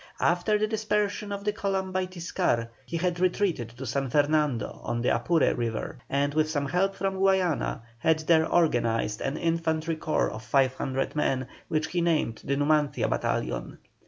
[0.19, 5.03] After the dispersion of the column by Tiscar, he had retreated to San Fernando on
[5.03, 10.31] the Apure River, and with some help from Guayana, had there organized an infantry corps
[10.31, 13.77] of 500 men, which he named the "Numancia" battalion.